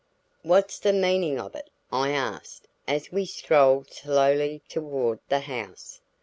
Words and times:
"What's 0.41 0.79
the 0.79 0.93
meaning 0.93 1.39
of 1.39 1.53
it?" 1.53 1.69
I 1.93 2.09
asked 2.09 2.67
as 2.87 3.11
we 3.11 3.23
strolled 3.25 3.91
slowly 3.93 4.63
toward 4.67 5.19
the 5.29 5.41
house. 5.41 6.01